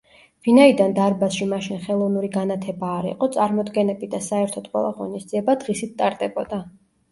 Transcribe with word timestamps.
ვინაიდან 0.45 0.95
დარბაზში 0.99 1.47
მაშინ 1.51 1.81
ხელოვნური 1.83 2.31
განათება 2.37 2.89
არ 2.95 3.09
იყო, 3.11 3.29
წარმოდგენები 3.37 4.11
და 4.17 4.23
საერთოდ 4.31 4.73
ყველა 4.75 4.91
ღონისძიება, 4.99 5.59
დღისით 5.67 5.97
ტარდებოდა. 6.03 6.63